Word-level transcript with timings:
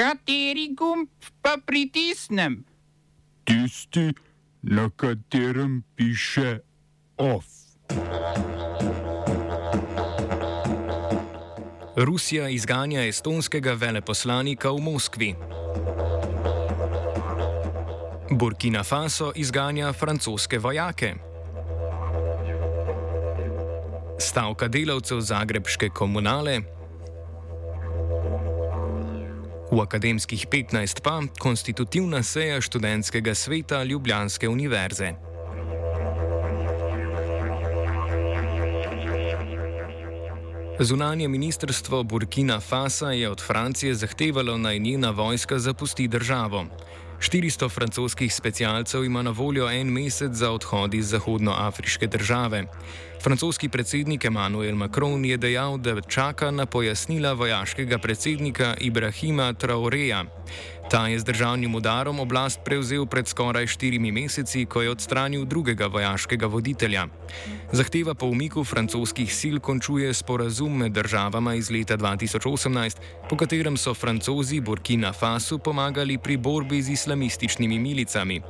Kateri 0.00 0.72
gumb 0.72 1.08
pa 1.42 1.58
pritisnem? 1.66 2.64
Tisti, 3.44 4.14
na 4.62 4.88
katerem 4.96 5.82
piše 5.96 6.58
OF. 7.16 7.44
Rusija 11.96 12.48
izganja 12.48 13.04
estonskega 13.04 13.72
veleposlanika 13.72 14.70
v 14.70 14.80
Moskvi. 14.80 15.34
Burkina 18.30 18.84
Faso 18.84 19.32
izganja 19.36 19.92
francoske 19.92 20.58
vojake. 20.58 21.14
Stavka 24.18 24.68
delavcev 24.68 25.20
Zagrebške 25.20 25.88
komunale. 25.88 26.79
V 29.70 29.78
akademskih 29.78 30.46
15 30.50 30.98
pa 30.98 31.22
konstitutivna 31.38 32.22
seja 32.22 32.60
študentskega 32.60 33.34
sveta 33.34 33.84
Ljubljanske 33.84 34.48
univerze. 34.48 35.14
Zunanje 40.80 41.28
ministrstvo 41.28 42.02
Burkina 42.02 42.60
Fasa 42.60 43.12
je 43.12 43.30
od 43.30 43.40
Francije 43.46 43.94
zahtevalo 43.94 44.58
naj 44.58 44.78
njena 44.78 45.10
vojska 45.10 45.58
zapusti 45.58 46.08
državo. 46.08 46.66
400 47.20 47.70
francoskih 47.70 48.34
specialcev 48.34 49.04
ima 49.04 49.22
na 49.22 49.30
voljo 49.30 49.70
en 49.70 49.92
mesec 49.92 50.32
za 50.32 50.50
odhod 50.50 50.94
iz 50.94 51.08
zahodnoafriške 51.08 52.06
države. 52.06 52.64
Francoski 53.20 53.68
predsednik 53.68 54.24
Emmanuel 54.24 54.74
Macron 54.74 55.24
je 55.24 55.36
dejal, 55.36 55.78
da 55.78 56.00
čaka 56.00 56.50
na 56.50 56.66
pojasnila 56.66 57.32
vojaškega 57.32 57.98
predsednika 57.98 58.74
Ibrahima 58.80 59.52
Traoreja. 59.52 60.24
Ta 60.90 61.06
je 61.08 61.18
z 61.18 61.24
državnim 61.24 61.74
udarom 61.74 62.20
oblast 62.20 62.60
prevzel 62.64 63.06
pred 63.06 63.28
skoraj 63.28 63.66
štirimi 63.66 64.12
meseci, 64.12 64.64
ko 64.64 64.82
je 64.82 64.90
odstranil 64.90 65.44
drugega 65.44 65.86
vojaškega 65.86 66.46
voditelja. 66.46 67.06
Zahteva 67.72 68.14
po 68.14 68.26
umiku 68.26 68.64
francoskih 68.64 69.28
sil 69.40 69.60
končuje 69.60 70.14
sporazum 70.14 70.76
med 70.76 70.92
državama 70.92 71.54
iz 71.54 71.70
leta 71.70 71.96
2018, 71.96 72.96
po 73.28 73.36
katerem 73.36 73.76
so 73.76 73.94
francozi 73.94 74.60
Burkina 74.60 75.12
Fasu 75.12 75.58
pomagali 75.58 76.18
pri 76.18 76.36
borbi 76.36 76.82
z 76.82 76.90
islamističnimi 76.90 77.78
milicami. 77.78 78.40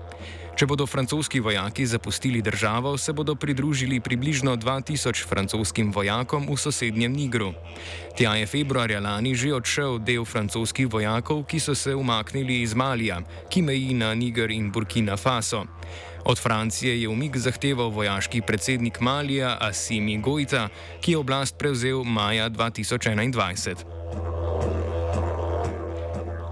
Če 0.61 0.67
bodo 0.69 0.85
francoski 0.85 1.41
vojaki 1.41 1.87
zapustili 1.89 2.43
državo, 2.45 2.99
se 3.01 3.15
bodo 3.17 3.33
pridružili 3.35 3.97
približno 4.01 4.57
2000 4.61 5.25
francoskim 5.25 5.89
vojakom 5.93 6.45
v 6.45 6.57
sosednjem 6.61 7.13
Nigru. 7.17 7.55
Tja 8.13 8.35
je 8.37 8.45
februarja 8.47 9.01
lani 9.01 9.33
že 9.33 9.55
odšel 9.57 9.97
del 10.05 10.29
francoskih 10.29 10.85
vojakov, 10.93 11.47
ki 11.49 11.61
so 11.65 11.73
se 11.75 11.95
umaknili 11.97 12.61
iz 12.61 12.75
Malija, 12.77 13.23
ki 13.49 13.63
meji 13.63 13.97
na 13.97 14.13
Niger 14.15 14.53
in 14.53 14.69
Burkina 14.69 15.17
Faso. 15.17 15.65
Od 16.29 16.37
Francije 16.37 16.93
je 17.03 17.09
umik 17.09 17.41
zahteval 17.41 17.89
vojaški 17.89 18.43
predsednik 18.45 19.01
Malija 19.01 19.57
Asimi 19.61 20.21
Gojta, 20.21 20.69
ki 21.01 21.17
je 21.17 21.19
oblast 21.25 21.57
prevzel 21.57 22.05
maja 22.05 22.51
2021. 22.51 24.40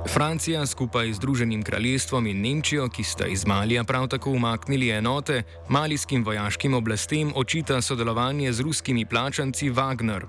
Francija 0.08 0.66
skupaj 0.66 1.12
z 1.12 1.16
Združenim 1.16 1.62
kraljestvom 1.62 2.26
in 2.26 2.40
Nemčijo, 2.40 2.88
ki 2.88 3.04
sta 3.04 3.26
iz 3.26 3.46
Malija 3.46 3.84
prav 3.84 4.06
tako 4.08 4.30
umaknili 4.30 4.90
enote, 4.90 5.42
malijskim 5.68 6.24
vojaškim 6.24 6.74
oblastem 6.74 7.32
očita 7.36 7.82
sodelovanje 7.82 8.52
z 8.52 8.60
ruskimi 8.60 9.06
plačanci 9.06 9.70
Wagner. 9.70 10.24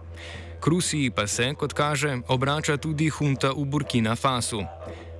K 0.59 0.67
Rusiji 0.67 1.11
pa 1.11 1.27
se, 1.27 1.53
kot 1.53 1.73
kaže, 1.73 2.17
obrača 2.27 2.77
tudi 2.77 3.09
hunta 3.09 3.51
v 3.51 3.65
Burkina 3.65 4.15
Fasu. 4.15 4.63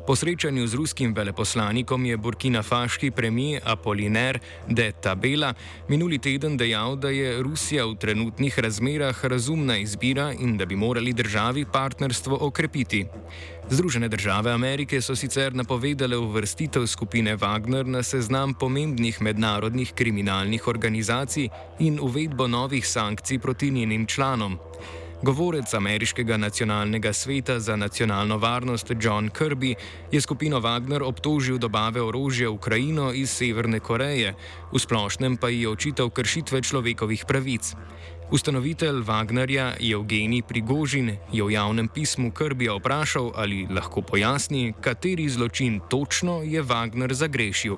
Po 0.09 0.15
srečanju 0.15 0.67
z 0.67 0.73
ruskim 0.73 1.13
veleposlanikom 1.13 2.05
je 2.05 2.17
burkinafaški 2.17 3.11
premijer 3.11 3.61
Apoliner 3.65 4.39
de 4.67 4.91
Tabela 4.91 5.53
minuli 5.87 6.17
teden 6.17 6.57
dejal, 6.57 6.95
da 6.95 7.09
je 7.09 7.43
Rusija 7.43 7.85
v 7.85 7.93
trenutnih 7.95 8.59
razmerah 8.59 9.25
razumna 9.25 9.77
izbira 9.77 10.33
in 10.33 10.57
da 10.57 10.65
bi 10.65 10.75
morali 10.75 11.13
državi 11.13 11.65
partnerstvo 11.73 12.37
okrepiti. 12.41 13.05
Združene 13.69 14.09
države 14.09 14.51
Amerike 14.51 15.01
so 15.01 15.15
sicer 15.15 15.53
napovedale 15.53 16.17
uvrstitev 16.17 16.87
skupine 16.87 17.37
Wagner 17.37 17.85
na 17.85 18.03
seznam 18.03 18.53
pomembnih 18.53 19.21
mednarodnih 19.21 19.93
kriminalnih 19.93 20.67
organizacij 20.67 21.49
in 21.79 21.99
uvedbo 22.01 22.47
novih 22.47 22.87
sankcij 22.87 23.39
proti 23.39 23.71
njenim 23.71 24.07
članom. 24.07 24.57
Govorec 25.19 25.73
ameriškega 25.73 26.37
nacionalnega 26.37 27.13
sveta 27.13 27.59
za 27.59 27.75
nacionalno 27.75 28.37
varnost 28.37 28.91
John 29.01 29.29
Kirby 29.29 29.75
je 30.11 30.21
skupino 30.21 30.59
Wagner 30.59 31.03
obtožil 31.03 31.57
dobave 31.57 32.01
orožja 32.01 32.49
v 32.49 32.53
Ukrajino 32.53 33.11
iz 33.13 33.29
Severne 33.29 33.79
Koreje, 33.79 34.33
v 34.71 34.79
splošnem 34.79 35.35
pa 35.37 35.49
ji 35.49 35.61
je 35.61 35.69
očital 35.69 36.09
kršitve 36.09 36.61
človekovih 36.61 37.25
pravic. 37.27 37.75
Ustanovitelj 38.31 39.03
Wagnerja 39.03 39.75
Evgenij 39.81 40.47
Prigožin 40.47 41.17
je 41.31 41.43
v 41.43 41.51
javnem 41.51 41.91
pismu 41.91 42.31
Kirbyja 42.31 42.79
vprašal, 42.79 43.31
ali 43.35 43.67
lahko 43.67 44.01
pojasni, 44.01 44.73
kateri 44.81 45.29
zločin 45.29 45.81
točno 45.89 46.41
je 46.47 46.63
Wagner 46.63 47.11
zagrešil. 47.13 47.75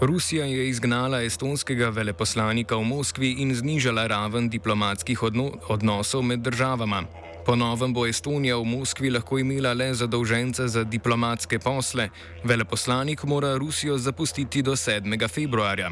Rusija 0.00 0.44
je 0.44 0.68
izgnala 0.68 1.22
estonskega 1.22 1.88
veleposlanika 1.88 2.76
v 2.76 2.84
Moskvi 2.84 3.30
in 3.38 3.54
znižala 3.54 4.06
raven 4.06 4.48
diplomatskih 4.48 5.22
odno 5.22 5.50
odnosov 5.68 6.22
med 6.22 6.40
državama. 6.40 7.04
Po 7.46 7.56
novem 7.56 7.94
bo 7.94 8.06
Estonija 8.06 8.56
v 8.56 8.64
Moskvi 8.64 9.10
lahko 9.10 9.38
imela 9.38 9.72
le 9.72 9.94
zadolžence 9.94 10.68
za 10.68 10.84
diplomatske 10.84 11.58
posle, 11.58 12.08
veleposlanik 12.44 13.24
mora 13.24 13.56
Rusijo 13.56 13.98
zapustiti 13.98 14.62
do 14.62 14.72
7. 14.72 15.28
februarja. 15.28 15.90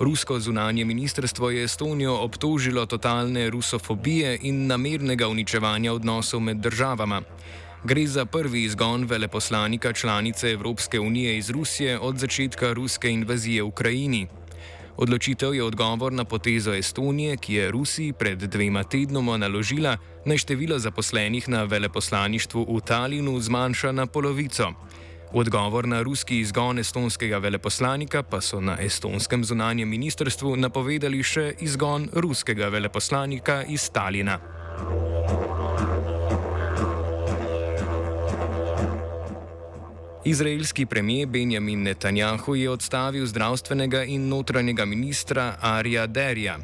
Rusko 0.00 0.40
zunanje 0.40 0.84
ministrstvo 0.84 1.50
je 1.50 1.64
Estonijo 1.64 2.14
obtožilo 2.14 2.86
totalne 2.86 3.50
rusofobije 3.50 4.38
in 4.42 4.66
namernega 4.66 5.28
uničevanja 5.28 5.92
odnosov 5.92 6.40
med 6.40 6.56
državama. 6.56 7.22
Gre 7.84 8.06
za 8.06 8.24
prvi 8.26 8.62
izgon 8.62 9.04
veleposlanika 9.04 9.92
članice 9.92 10.50
Evropske 10.50 11.00
unije 11.00 11.38
iz 11.38 11.50
Rusije 11.50 11.98
od 11.98 12.18
začetka 12.18 12.72
ruske 12.72 13.10
invazije 13.10 13.62
v 13.62 13.66
Ukrajini. 13.66 14.26
Odločitev 14.96 15.54
je 15.54 15.64
odgovor 15.64 16.12
na 16.12 16.24
potezo 16.24 16.74
Estonije, 16.74 17.36
ki 17.36 17.54
je 17.54 17.70
Rusiji 17.70 18.12
pred 18.12 18.38
dvema 18.38 18.84
tednoma 18.84 19.36
naložila, 19.36 19.96
naj 20.24 20.38
število 20.38 20.78
zaposlenih 20.78 21.48
na 21.48 21.64
veleposlaništvu 21.64 22.66
v 22.76 22.80
Talinu 22.80 23.40
zmanjša 23.40 23.92
na 23.92 24.06
polovico. 24.06 24.70
V 25.32 25.38
odgovor 25.38 25.88
na 25.88 26.02
ruski 26.02 26.38
izgon 26.38 26.78
estonskega 26.78 27.38
veleposlanika 27.38 28.22
pa 28.22 28.40
so 28.40 28.60
na 28.60 28.76
estonskem 28.80 29.44
zunanjem 29.44 29.88
ministrstvu 29.88 30.56
napovedali 30.56 31.22
še 31.22 31.54
izgon 31.60 32.08
ruskega 32.12 32.68
veleposlanika 32.68 33.64
iz 33.64 33.90
Talina. 33.90 34.38
Izraelski 40.24 40.86
premijer 40.86 41.28
Benjamin 41.28 41.82
Netanjahu 41.82 42.54
je 42.54 42.70
odstavil 42.70 43.26
zdravstvenega 43.26 44.04
in 44.04 44.28
notranjega 44.28 44.84
ministra 44.84 45.56
Arija 45.60 46.06
Derja. 46.06 46.58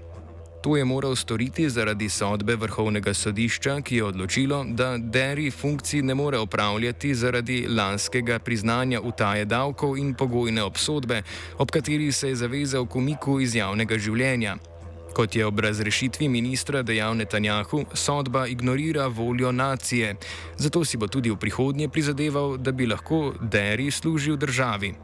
To 0.63 0.77
je 0.77 0.85
moral 0.85 1.17
storiti 1.17 1.71
zaradi 1.71 2.09
sodbe 2.09 2.57
Vrhovnega 2.57 3.15
sodišča, 3.15 3.81
ki 3.81 3.97
je 3.97 4.05
odločilo, 4.05 4.65
da 4.69 4.97
Deri 4.99 5.51
funkciji 5.51 6.03
ne 6.03 6.15
more 6.15 6.39
opravljati 6.39 7.15
zaradi 7.15 7.67
lanskega 7.69 8.39
priznanja 8.39 9.01
utaje 9.01 9.45
davkov 9.45 9.99
in 9.99 10.15
pogojne 10.15 10.63
obsodbe, 10.63 11.23
ob 11.59 11.71
kateri 11.71 12.13
se 12.13 12.29
je 12.29 12.37
zavezal 12.37 12.87
k 12.87 12.97
umiku 12.97 13.41
iz 13.41 13.55
javnega 13.55 13.99
življenja. 13.99 14.57
Kot 15.15 15.37
je 15.37 15.47
ob 15.47 15.61
razrešitvi 15.61 16.29
ministra 16.29 16.83
dejal 16.83 17.17
Netanjahu, 17.17 17.85
sodba 17.95 18.47
ignorira 18.47 19.07
voljo 19.07 19.53
nacije, 19.53 20.17
zato 20.57 20.85
si 20.85 20.97
bo 20.97 21.07
tudi 21.07 21.31
v 21.31 21.37
prihodnje 21.37 21.89
prizadeval, 21.89 22.57
da 22.57 22.73
bi 22.73 22.87
lahko 22.87 23.35
Deri 23.41 23.91
služil 23.91 24.37
državi. 24.37 24.95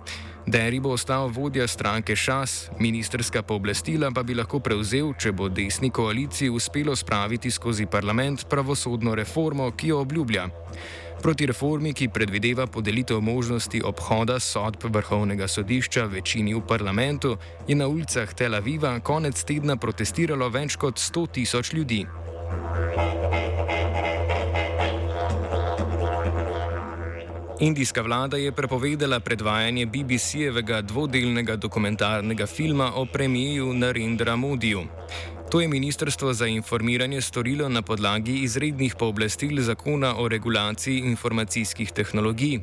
Deri 0.47 0.81
bo 0.81 0.93
ostal 0.93 1.29
vodja 1.33 1.67
stranke 1.69 2.17
Šas, 2.17 2.71
ministerska 2.79 3.43
pooblastila 3.43 4.11
pa 4.15 4.23
bi 4.23 4.35
lahko 4.37 4.61
prevzel, 4.61 5.15
če 5.17 5.33
bo 5.33 5.49
desni 5.49 5.89
koaliciji 5.91 6.51
uspelo 6.53 6.97
spraviti 6.97 7.51
skozi 7.51 7.87
parlament 7.87 8.45
pravosodno 8.51 9.15
reformo, 9.15 9.71
ki 9.73 9.89
jo 9.89 10.03
obljublja. 10.05 10.49
Proti 11.23 11.47
reformi, 11.49 11.95
ki 11.97 12.11
predvideva 12.13 12.67
podelitev 12.67 13.23
možnosti 13.25 13.81
obhoda 13.85 14.37
sodb 14.41 14.85
vrhovnega 14.85 15.49
sodišča 15.49 16.05
večini 16.13 16.55
v 16.55 16.61
parlamentu, 16.69 17.39
je 17.69 17.77
na 17.77 17.89
ulicah 17.89 18.35
Tel 18.35 18.55
Aviva 18.55 18.99
konec 19.01 19.41
tedna 19.49 19.77
protestiralo 19.81 20.51
več 20.53 20.77
kot 20.77 21.01
100 21.01 21.27
tisoč 21.39 21.73
ljudi. 21.73 22.05
Indijska 27.61 28.03
vlada 28.03 28.37
je 28.37 28.53
prepovedala 28.53 29.21
predvajanje 29.21 29.87
BBC-jevega 29.87 30.81
dvodelnega 30.83 31.57
dokumentarnega 31.57 32.47
filma 32.47 32.93
o 32.95 33.07
premijeju 33.07 33.75
Narendra 33.75 34.37
Modiju. 34.37 34.83
To 35.51 35.61
je 35.61 35.69
Ministrstvo 35.69 36.33
za 36.33 36.47
informiranje 36.47 37.21
storilo 37.21 37.69
na 37.69 37.83
podlagi 37.83 38.39
izrednih 38.43 38.95
pooblastil 38.99 39.63
zakona 39.63 40.17
o 40.19 40.29
regulaciji 40.29 40.99
informacijskih 40.99 41.91
tehnologij. 41.91 42.61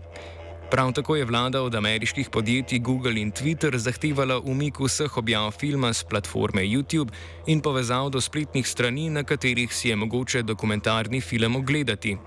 Prav 0.72 0.94
tako 0.94 1.16
je 1.16 1.26
vlada 1.26 1.62
od 1.62 1.76
ameriških 1.76 2.30
podjetij 2.30 2.80
Google 2.80 3.22
in 3.22 3.32
Twitter 3.32 3.78
zahtevala 3.78 4.40
umik 4.40 4.80
vseh 4.80 5.18
objav 5.18 5.52
filma 5.52 5.94
z 5.94 6.04
platforme 6.04 6.62
YouTube 6.62 7.12
in 7.48 7.62
povezav 7.62 8.10
do 8.10 8.22
spletnih 8.22 8.68
strani, 8.68 9.10
na 9.10 9.24
katerih 9.24 9.74
si 9.74 9.90
je 9.90 9.96
mogoče 9.96 10.42
dokumentarni 10.42 11.22
film 11.22 11.56
ogledati. 11.56 12.18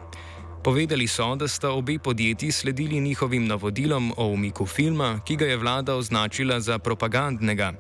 Povedali 0.65 1.05
so, 1.05 1.37
da 1.37 1.45
sta 1.49 1.71
obe 1.71 1.99
podjetji 1.99 2.53
sledili 2.53 3.01
njihovim 3.01 3.47
navodilom 3.47 4.13
o 4.17 4.27
umiku 4.27 4.67
filma, 4.67 5.21
ki 5.25 5.37
ga 5.37 5.45
je 5.45 5.57
vlada 5.57 5.95
označila 5.95 6.61
za 6.61 6.79
propagandnega. 6.79 7.73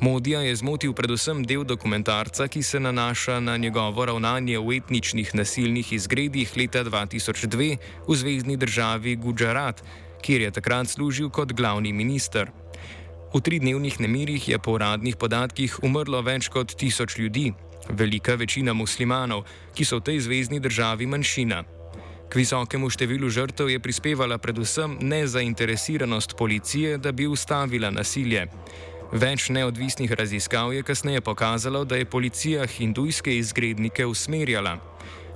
Modija 0.00 0.40
je 0.40 0.56
zmotil 0.56 0.92
predvsem 0.92 1.44
del 1.44 1.64
dokumentarca, 1.64 2.48
ki 2.48 2.62
se 2.62 2.80
nanaša 2.80 3.40
na 3.40 3.56
njegovo 3.56 4.04
ravnanje 4.04 4.58
v 4.58 4.78
etničnih 4.78 5.34
nasilnih 5.34 5.92
izgredih 5.92 6.56
leta 6.56 6.84
2002 6.84 7.76
v 8.08 8.16
zvezdni 8.16 8.56
državi 8.56 9.16
Gujarat, 9.16 9.84
kjer 10.22 10.40
je 10.40 10.50
takrat 10.50 10.88
služil 10.88 11.28
kot 11.30 11.52
glavni 11.52 11.92
minister. 11.92 12.48
V 13.34 13.40
tridnevnih 13.40 14.00
nemirih 14.00 14.48
je 14.48 14.58
po 14.58 14.72
uradnih 14.72 15.16
podatkih 15.16 15.82
umrlo 15.84 16.22
več 16.22 16.48
kot 16.48 16.76
tisoč 16.80 17.18
ljudi, 17.18 17.52
velika 17.90 18.34
večina 18.34 18.72
muslimanov, 18.72 19.44
ki 19.74 19.84
so 19.84 20.00
v 20.00 20.08
tej 20.08 20.20
zvezdni 20.20 20.60
državi 20.60 21.06
manjšina. 21.06 21.75
K 22.26 22.42
visokemu 22.42 22.90
številu 22.90 23.30
žrtev 23.30 23.70
je 23.70 23.78
prispevala 23.78 24.38
predvsem 24.38 24.98
nezainteresiranost 25.00 26.34
policije, 26.38 26.98
da 26.98 27.12
bi 27.12 27.26
ustavila 27.30 27.90
nasilje. 27.90 28.48
Več 29.12 29.46
neodvisnih 29.54 30.10
raziskav 30.12 30.72
je 30.74 30.82
kasneje 30.82 31.20
pokazalo, 31.20 31.84
da 31.84 31.96
je 31.96 32.08
policija 32.10 32.66
hindujske 32.66 33.36
izgrednike 33.38 34.06
usmerjala. 34.06 34.80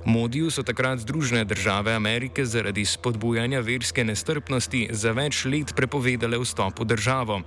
Modiju 0.05 0.51
so 0.51 0.63
takrat 0.63 0.99
Združene 0.99 1.45
države 1.45 1.93
Amerike 1.93 2.45
zaradi 2.45 2.85
spodbujanja 2.85 3.61
verske 3.61 4.03
nestrpnosti 4.03 4.87
za 4.91 5.13
več 5.15 5.45
let 5.45 5.71
prepovedale 5.77 6.39
vstop 6.41 6.79
v 6.79 6.89
državo. 6.91 7.41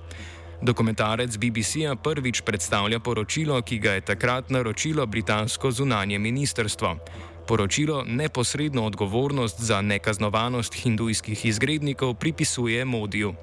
Dokumentarec 0.62 1.36
BBC-a 1.36 1.96
prvič 1.96 2.40
predstavlja 2.40 3.00
poročilo, 3.00 3.60
ki 3.62 3.78
ga 3.78 3.98
je 3.98 4.06
takrat 4.14 4.50
naročilo 4.50 5.06
britansko 5.06 5.70
zunanje 5.70 6.18
ministrstvo. 6.18 6.96
Poročilo 7.46 8.04
neposredno 8.06 8.86
odgovornost 8.86 9.60
za 9.60 9.80
nekaznovanost 9.80 10.74
hindujskih 10.74 11.46
izgrednikov 11.46 12.14
pripisuje 12.14 12.84
Modiju. 12.84 13.34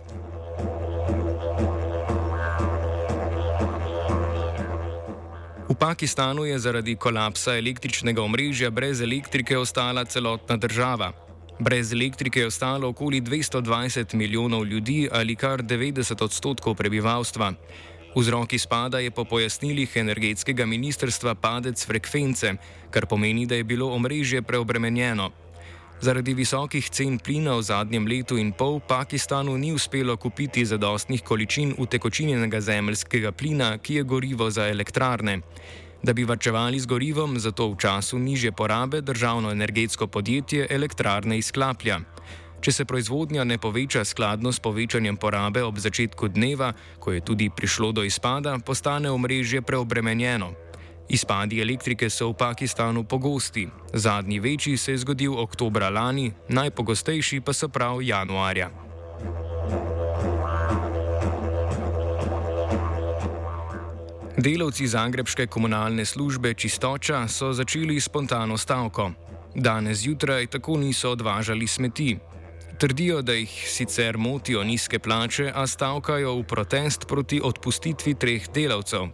V 5.70 5.76
Pakistanu 5.80 6.46
je 6.46 6.60
zaradi 6.60 6.96
kolapsa 6.96 7.58
električnega 7.58 8.24
omrežja 8.24 8.70
brez 8.70 9.02
elektrike 9.02 9.58
ostala 9.58 10.06
celotna 10.06 10.58
država. 10.58 11.12
Brez 11.60 11.94
elektrike 11.94 12.40
je 12.40 12.48
ostalo 12.48 12.88
okoli 12.90 13.22
220 13.22 14.14
milijonov 14.14 14.66
ljudi 14.66 15.10
ali 15.12 15.36
kar 15.36 15.62
90 15.64 16.24
odstotkov 16.24 16.76
prebivalstva. 16.76 17.54
Vzrok 18.16 18.54
izpada 18.54 19.00
je 19.00 19.12
po 19.12 19.24
pojasnilih 19.26 19.96
energetskega 19.96 20.66
ministrstva 20.66 21.36
padec 21.36 21.86
frekvence, 21.86 22.54
kar 22.92 23.06
pomeni, 23.08 23.46
da 23.46 23.56
je 23.56 23.64
bilo 23.64 23.88
omrežje 23.96 24.42
preobremenjeno. 24.42 25.30
Zaradi 26.02 26.34
visokih 26.34 26.90
cen 26.90 27.20
plina 27.20 27.56
v 27.56 27.62
zadnjem 27.64 28.08
letu 28.08 28.38
in 28.38 28.52
pol 28.52 28.80
Pakistanu 28.80 29.58
ni 29.58 29.72
uspelo 29.72 30.18
kupiti 30.18 30.66
zadostnih 30.66 31.24
količin 31.24 31.76
utekočinjenega 31.78 32.62
zemljskega 32.62 33.32
plina, 33.32 33.78
ki 33.78 33.96
je 33.96 34.04
gorivo 34.04 34.50
za 34.50 34.68
elektrarne. 34.68 35.40
Da 36.04 36.14
bi 36.14 36.26
varčevali 36.26 36.80
z 36.80 36.86
gorivom, 36.86 37.40
zato 37.40 37.70
v 37.70 37.78
času 37.78 38.20
nižje 38.20 38.52
porabe 38.52 39.02
državno 39.02 39.52
energetsko 39.52 40.08
podjetje 40.08 40.68
elektrarne 40.70 41.38
izklaplja. 41.38 42.00
Če 42.62 42.72
se 42.72 42.86
proizvodnja 42.86 43.42
ne 43.44 43.58
poveča 43.58 44.04
skladno 44.06 44.52
s 44.54 44.62
povečanjem 44.62 45.18
porabe 45.18 45.64
ob 45.66 45.82
začetku 45.82 46.30
dneva, 46.30 46.70
ko 47.02 47.12
je 47.12 47.22
tudi 47.26 47.50
prišlo 47.50 47.90
do 47.92 48.06
izpada, 48.06 48.54
postane 48.62 49.10
omrežje 49.10 49.66
preobremenjeno. 49.66 50.54
Izpadi 51.10 51.58
elektrike 51.58 52.10
so 52.10 52.30
v 52.30 52.38
Pakistanu 52.38 53.04
pogosti. 53.04 53.66
Zadnji 53.94 54.40
večji 54.40 54.78
se 54.78 54.94
je 54.94 55.02
zgodil 55.02 55.34
oktobra 55.34 55.90
lani, 55.90 56.32
najpogostejši 56.50 57.42
pa 57.42 57.54
so 57.54 57.68
prav 57.68 58.02
januarja. 58.02 58.70
Delavci 64.38 64.88
zagrebške 64.88 65.48
komunalne 65.48 66.06
službe 66.06 66.54
Čistoča 66.54 67.28
so 67.28 67.54
začeli 67.54 68.00
spontano 68.00 68.58
stavko. 68.58 69.12
Danes 69.56 69.98
zjutraj 69.98 70.48
tako 70.48 70.78
niso 70.78 71.12
odvažali 71.12 71.68
smeti. 71.68 72.18
Trdijo, 72.82 73.22
da 73.22 73.34
jih 73.34 73.52
sicer 73.70 74.18
motijo 74.18 74.64
nizke 74.64 75.00
plače, 75.00 75.52
a 75.56 75.68
stavkajo 75.68 76.32
v 76.40 76.44
protest 76.44 77.06
proti 77.08 77.38
odpustitvi 77.44 78.14
treh 78.14 78.48
delavcev. 78.54 79.06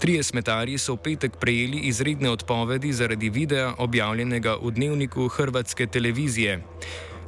Trije 0.00 0.22
smetarji 0.22 0.78
so 0.78 0.94
v 0.94 1.02
petek 1.04 1.36
prejeli 1.40 1.82
izredne 1.90 2.30
odpovedi 2.30 2.92
zaradi 2.92 3.28
videa 3.30 3.74
objavljenega 3.78 4.56
v 4.62 4.70
dnevniku 4.70 5.28
hrvatske 5.28 5.86
televizije. 5.86 6.62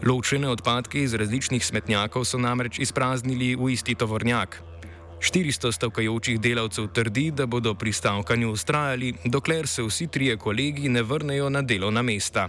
Ločene 0.06 0.48
odpadke 0.48 1.02
iz 1.02 1.14
različnih 1.14 1.66
smetnjakov 1.66 2.24
so 2.24 2.40
namreč 2.40 2.78
izpraznili 2.78 3.52
v 3.54 3.74
isti 3.76 3.94
tovornjak. 3.94 4.62
400 5.20 5.72
stavkajočih 5.72 6.40
delavcev 6.40 6.88
trdi, 6.88 7.30
da 7.30 7.46
bodo 7.46 7.74
pri 7.74 7.92
stavkanju 7.92 8.50
ustrajali, 8.50 9.14
dokler 9.24 9.66
se 9.68 9.82
vsi 9.82 10.06
trije 10.06 10.36
kolegi 10.36 10.88
ne 10.88 11.02
vrnejo 11.02 11.50
na 11.50 11.62
delovna 11.62 12.02
mesta. 12.02 12.48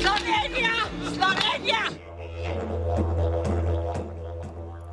Slovenija, 0.00 0.74
Slovenija. 1.14 1.82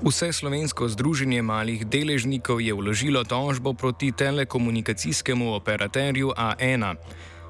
Vse 0.01 0.33
slovensko 0.33 0.87
združenje 0.87 1.41
malih 1.41 1.87
deležnikov 1.87 2.61
je 2.61 2.73
vložilo 2.73 3.23
tožbo 3.23 3.73
proti 3.73 4.11
telekomunikacijskemu 4.11 5.53
operaterju 5.55 6.31
A1. 6.37 6.95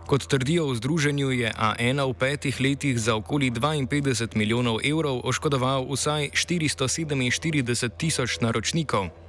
Kot 0.07 0.23
trdijo 0.27 0.71
v 0.71 0.75
združenju, 0.79 1.31
je 1.31 1.51
A1 1.51 1.99
v 1.99 2.13
petih 2.15 2.55
letih 2.59 2.95
za 2.99 3.15
okoli 3.15 3.51
52 3.51 4.35
milijonov 4.35 4.79
evrov 4.79 5.21
oškodoval 5.23 5.83
vsaj 5.91 6.31
447 6.31 7.89
tisoč 7.97 8.39
naročnikov. 8.39 9.26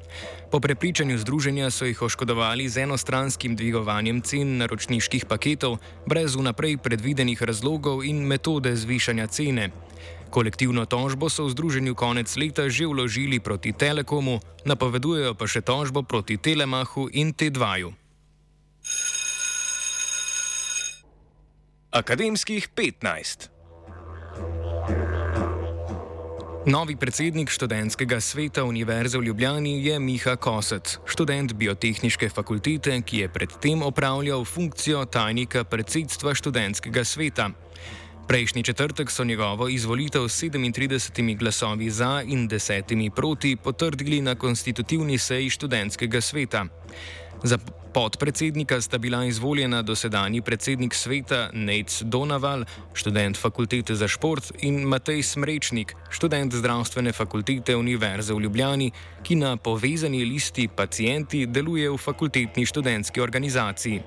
Po 0.51 0.61
prepričanju 0.61 1.19
združenja 1.19 1.71
so 1.71 1.85
jih 1.85 2.03
oškodovali 2.03 2.69
z 2.69 2.89
enostranskim 2.89 3.57
dvigovanjem 3.57 4.21
cen 4.21 4.57
naročniških 4.59 5.27
paketov, 5.27 5.79
brez 6.07 6.37
vnaprej 6.37 6.79
predvidenih 6.79 7.43
razlogov 7.43 8.05
in 8.05 8.25
metode 8.27 8.77
zvišanja 8.77 9.27
cene. 9.27 9.71
Kolektivno 10.31 10.85
tožbo 10.85 11.29
so 11.29 11.45
v 11.45 11.53
združenju 11.57 11.95
konec 11.95 12.29
leta 12.37 12.69
že 12.69 12.87
vložili 12.87 13.41
proti 13.41 13.73
Telekomu, 13.73 14.41
napovedujejo 14.65 15.35
pa 15.35 15.49
še 15.49 15.61
tožbo 15.61 16.03
proti 16.05 16.37
Telemahu 16.37 17.09
in 17.13 17.33
T2. 17.33 17.93
Akademskih 21.89 22.69
15. 22.77 23.58
Novi 26.69 26.97
predsednik 27.01 27.49
študentskega 27.49 28.21
sveta 28.21 28.65
Univerze 28.65 29.17
v 29.19 29.25
Ljubljani 29.33 29.87
je 29.87 29.97
Miha 29.99 30.37
Kosec, 30.37 30.99
študent 31.09 31.55
biotehničke 31.57 32.29
fakultete, 32.29 32.93
ki 33.01 33.23
je 33.25 33.29
predtem 33.33 33.83
opravljal 33.83 34.45
funkcijo 34.45 35.05
tajnika 35.09 35.65
predsedstva 35.65 36.35
študentskega 36.35 37.05
sveta. 37.05 37.49
Prejšnji 38.29 38.63
četrtek 38.63 39.11
so 39.11 39.25
njegovo 39.25 39.69
izvolitev 39.69 40.29
s 40.29 40.45
37 40.45 41.39
glasovi 41.39 41.91
za 41.91 42.23
in 42.27 42.49
10 42.49 43.11
proti 43.17 43.57
potrdili 43.57 44.21
na 44.21 44.35
konstitutivni 44.35 45.19
seji 45.19 45.51
študentskega 45.51 46.21
sveta. 46.21 46.67
Za 47.43 47.59
podpredsednika 47.95 48.81
sta 48.81 48.99
bila 48.99 49.25
izvoljena 49.25 49.83
dosedanji 49.83 50.43
predsednik 50.43 50.95
sveta 50.95 51.51
Nec 51.53 52.03
Donaval, 52.03 52.65
študent 52.95 53.37
fakultete 53.37 53.95
za 53.95 54.09
šport, 54.09 54.53
in 54.59 54.83
Matej 54.83 55.23
Smrečnik, 55.23 55.95
študent 56.11 56.55
zdravstvene 56.55 57.13
fakultete 57.13 57.77
Univerze 57.77 58.35
v 58.35 58.41
Ljubljani, 58.41 58.91
ki 59.23 59.35
na 59.35 59.57
povezani 59.57 60.25
listi 60.25 60.69
pacijenti 60.69 61.47
deluje 61.47 61.91
v 61.91 61.97
fakultetni 61.97 62.67
študentski 62.67 63.21
organizaciji. 63.21 64.03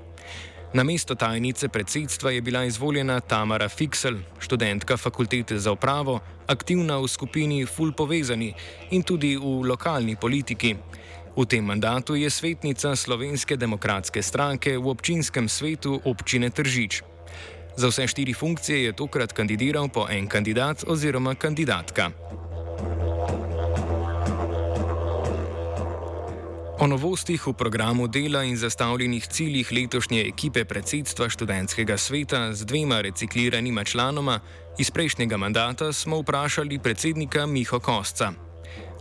Na 0.74 0.84
mesto 0.84 1.16
tajnice 1.16 1.68
predsedstva 1.68 2.32
je 2.32 2.42
bila 2.42 2.64
izvoljena 2.64 3.20
Tamara 3.20 3.70
Fiksel, 3.70 4.16
študentka 4.40 4.98
fakultete 4.98 5.60
za 5.60 5.72
upravo, 5.72 6.20
aktivna 6.48 6.98
v 6.98 7.08
skupini 7.08 7.66
Ful 7.66 7.92
Povezani 7.92 8.54
in 8.92 9.04
tudi 9.04 9.38
v 9.38 9.64
lokalni 9.68 10.16
politiki. 10.16 10.76
V 11.32 11.48
tem 11.48 11.64
mandatu 11.64 12.16
je 12.16 12.30
svetnica 12.30 12.96
Slovenske 12.96 13.56
demokratske 13.56 14.20
stranke 14.20 14.76
v 14.76 14.84
občinskem 14.92 15.48
svetu 15.48 15.96
občine 16.04 16.52
Tržič. 16.52 17.08
Za 17.80 17.88
vse 17.88 18.08
štiri 18.08 18.36
funkcije 18.36 18.84
je 18.84 18.92
tokrat 18.92 19.32
kandidiral 19.32 19.88
po 19.88 20.12
en 20.12 20.28
kandidat 20.28 20.84
oziroma 20.84 21.36
kandidatka. 21.40 22.12
O 26.82 26.88
novostih 26.90 27.40
v 27.48 27.54
programu 27.54 28.10
dela 28.12 28.44
in 28.44 28.58
zastavljenih 28.58 29.24
ciljih 29.24 29.72
letošnje 29.72 30.28
ekipe 30.28 30.66
predsedstva 30.66 31.30
študentskega 31.30 31.98
sveta 31.98 32.54
z 32.54 32.66
dvema 32.66 33.02
recikliranima 33.02 33.84
članoma 33.84 34.40
iz 34.80 34.92
prejšnjega 34.92 35.38
mandata 35.38 35.94
smo 35.94 36.20
vprašali 36.20 36.80
predsednika 36.80 37.46
Miho 37.46 37.80
Kosca. 37.80 38.51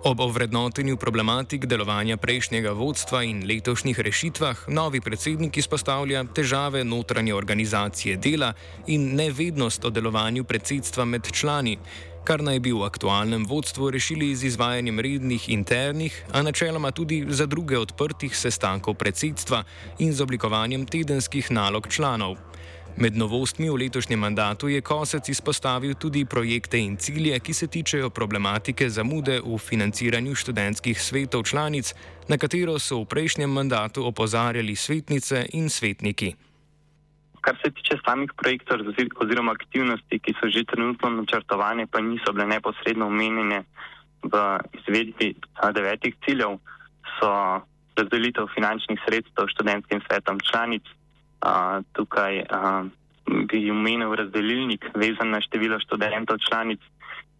Ob 0.00 0.21
ovrednotenju 0.21 0.97
problematik 0.97 1.66
delovanja 1.69 2.16
prejšnjega 2.16 2.71
vodstva 2.73 3.19
in 3.28 3.42
letošnjih 3.45 3.99
rešitvah, 4.00 4.62
novi 4.73 5.00
predsednik 5.00 5.59
izpostavlja 5.61 6.23
težave 6.25 6.80
notranje 6.85 7.35
organizacije 7.35 8.16
dela 8.16 8.52
in 8.87 9.11
nevednost 9.16 9.85
o 9.85 9.90
delovanju 9.90 10.45
predsedstva 10.45 11.04
med 11.04 11.28
člani, 11.33 11.76
kar 12.25 12.40
naj 12.40 12.62
bi 12.64 12.73
v 12.73 12.87
aktualnem 12.88 13.45
vodstvu 13.45 13.90
rešili 13.90 14.33
z 14.37 14.49
izvajanjem 14.49 15.00
rednih 15.00 15.49
internih, 15.49 16.16
a 16.33 16.42
načeloma 16.42 16.90
tudi 16.97 17.26
za 17.28 17.47
druge 17.47 17.78
odprtih 17.78 18.37
sestankov 18.37 18.95
predsedstva 18.95 19.64
in 19.99 20.12
z 20.16 20.25
oblikovanjem 20.25 20.87
tedenskih 20.87 21.50
nalog 21.50 21.88
članov. 21.92 22.38
Med 22.97 23.17
novostmi 23.17 23.71
v 23.71 23.87
letošnjem 23.87 24.19
mandatu 24.19 24.69
je 24.69 24.81
Kosec 24.83 25.29
izpostavil 25.29 25.95
tudi 25.95 26.25
projekte 26.25 26.79
in 26.79 26.97
cilje, 26.97 27.39
ki 27.41 27.55
se 27.55 27.67
tičejo 27.67 28.11
problematike 28.11 28.89
zamude 28.91 29.39
v 29.39 29.59
financiranju 29.59 30.35
študentskih 30.35 30.99
svetov 30.99 31.47
članic, 31.47 31.95
na 32.29 32.39
katero 32.39 32.79
so 32.79 33.01
v 33.03 33.07
prejšnjem 33.07 33.51
mandatu 33.51 34.03
opozarjali 34.07 34.77
svetnice 34.77 35.47
in 35.55 35.71
svetniki. 35.71 36.35
Kar 37.41 37.57
se 37.65 37.71
tiče 37.71 37.97
samih 38.05 38.35
projektov 38.37 38.83
oziroma 39.23 39.53
aktivnosti, 39.53 40.19
ki 40.19 40.35
so 40.37 40.51
že 40.51 40.67
trenutno 40.67 41.11
načrtovane, 41.11 41.87
pa 41.87 42.01
niso 42.01 42.33
bile 42.33 42.47
neposredno 42.47 43.07
omenjene 43.07 43.65
v 44.23 44.33
izvedbi 44.77 45.35
devetih 45.75 46.15
ciljev, 46.25 46.59
so 47.17 47.31
razdelitev 47.97 48.49
finančnih 48.55 49.01
sredstev 49.07 49.49
študentskim 49.49 50.01
svetom 50.07 50.41
članic. 50.41 50.85
A, 51.41 51.81
tukaj 51.93 52.45
a, 52.45 52.85
bi 53.49 53.71
omenil 53.71 54.15
razdelilnik 54.15 54.85
vezan 54.95 55.31
na 55.31 55.41
število 55.41 55.81
študentov 55.81 56.39
članic, 56.49 56.81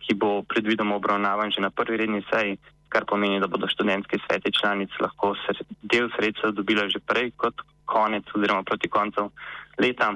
ki 0.01 0.15
bo 0.15 0.43
predvidoma 0.43 0.97
obravnavan 0.97 1.53
že 1.53 1.61
na 1.61 1.71
prvi 1.71 1.97
redni 1.97 2.23
seji, 2.31 2.57
kar 2.89 3.05
pomeni, 3.07 3.41
da 3.41 3.47
bodo 3.47 3.69
študentski 3.69 4.19
sveti 4.27 4.53
članic 4.53 4.91
lahko 5.01 5.35
del 5.83 6.11
sredstev 6.17 6.53
dobila 6.53 6.89
že 6.89 6.99
prej 6.99 7.31
kot 7.37 7.55
konec 7.85 8.25
oziroma 8.35 8.63
proti 8.63 8.89
koncu 8.89 9.31
leta. 9.79 10.15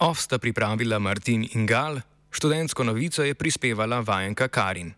Ovsta 0.00 0.38
pripravila 0.38 0.98
Martin 0.98 1.44
in 1.54 1.66
Gal, 1.66 2.00
študentsko 2.30 2.84
novico 2.84 3.22
je 3.22 3.34
prispevala 3.34 4.00
vajenka 4.00 4.48
Karin. 4.48 4.94